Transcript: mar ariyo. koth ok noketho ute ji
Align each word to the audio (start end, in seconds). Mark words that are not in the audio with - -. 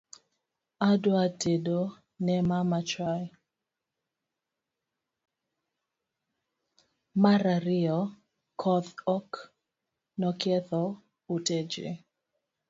mar 7.23 7.41
ariyo. 7.55 7.99
koth 8.61 8.91
ok 9.17 9.29
noketho 10.21 10.83
ute 11.35 11.57
ji 11.71 11.87